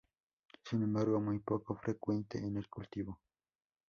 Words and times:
Sin 0.63 0.81
embargo 0.81 1.19
muy 1.21 1.37
poco 1.37 1.75
frecuente 1.75 2.39
en 2.39 2.57
el 2.57 2.67
cultivo. 2.67 3.19